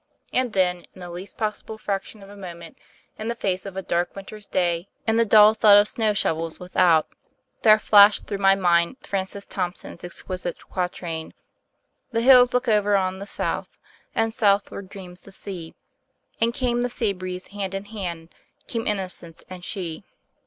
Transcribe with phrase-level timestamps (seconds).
[0.33, 2.75] And then in the least possible fraction of a moment,
[3.19, 6.59] in the face of a dark winter's day and the dull thud of snow shovels
[6.59, 7.07] without,
[7.61, 11.35] there flashed through my mind Francis Thompson's exquisite quatrain':
[12.11, 13.77] "The hills look over on the south,
[14.15, 15.75] And southward dreams the sea;
[16.39, 18.29] And with the sea breeze, hand in hand,
[18.65, 20.03] Came innocence and she."